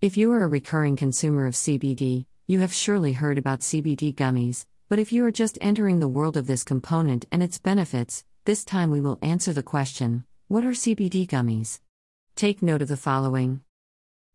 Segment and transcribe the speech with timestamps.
[0.00, 4.64] If you are a recurring consumer of CBD, you have surely heard about CBD gummies,
[4.88, 8.64] but if you are just entering the world of this component and its benefits, this
[8.64, 11.80] time we will answer the question What are CBD gummies?
[12.36, 13.62] Take note of the following.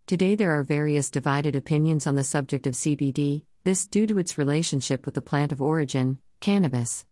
[0.05, 4.37] Today there are various divided opinions on the subject of CBD, this due to its
[4.37, 7.05] relationship with the plant of origin, cannabis.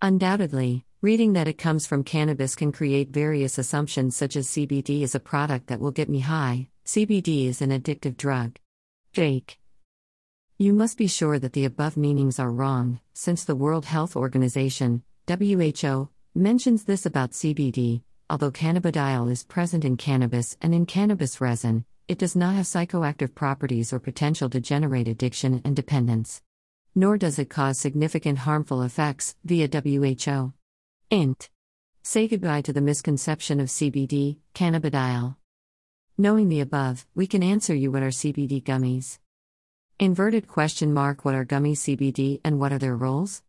[0.00, 5.14] Undoubtedly, reading that it comes from cannabis can create various assumptions such as CBD is
[5.14, 8.58] a product that will get me high, CBD is an addictive drug.
[9.12, 9.60] Fake.
[10.58, 15.04] You must be sure that the above meanings are wrong, since the World Health Organization,
[15.28, 18.02] WHO, mentions this about CBD.
[18.28, 23.32] Although cannabidiol is present in cannabis and in cannabis resin, it does not have psychoactive
[23.36, 26.42] properties or potential to generate addiction and dependence.
[26.96, 30.52] Nor does it cause significant harmful effects, via WHO.
[31.10, 31.48] Int.
[32.02, 35.36] Say goodbye to the misconception of CBD, cannabidiol.
[36.18, 39.18] Knowing the above, we can answer you what are CBD gummies.
[39.98, 43.42] Inverted question mark What are gummy CBD and what are their roles?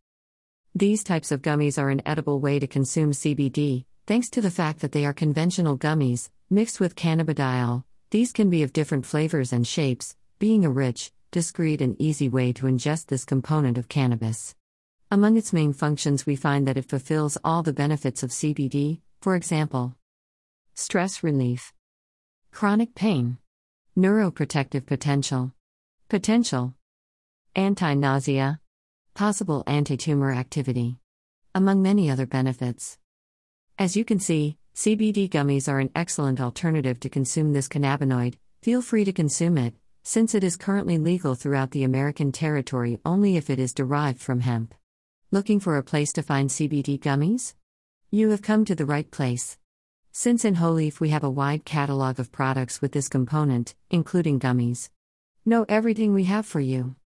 [0.74, 4.80] These types of gummies are an edible way to consume CBD, thanks to the fact
[4.80, 7.84] that they are conventional gummies, mixed with cannabidiol.
[8.10, 12.54] These can be of different flavors and shapes, being a rich, discreet, and easy way
[12.54, 14.54] to ingest this component of cannabis.
[15.10, 19.36] Among its main functions, we find that it fulfills all the benefits of CBD, for
[19.36, 19.96] example,
[20.74, 21.74] stress relief,
[22.54, 23.36] chronic pain,
[23.98, 25.52] neuroprotective potential.
[26.08, 26.72] Potential
[27.56, 28.60] Anti nausea,
[29.12, 30.98] possible anti tumor activity,
[31.52, 32.96] among many other benefits.
[33.76, 38.36] As you can see, CBD gummies are an excellent alternative to consume this cannabinoid.
[38.62, 43.36] Feel free to consume it, since it is currently legal throughout the American territory only
[43.36, 44.76] if it is derived from hemp.
[45.32, 47.54] Looking for a place to find CBD gummies?
[48.12, 49.58] You have come to the right place.
[50.16, 54.88] Since in Holeaf we have a wide catalog of products with this component, including gummies.
[55.44, 56.94] Know everything we have for you.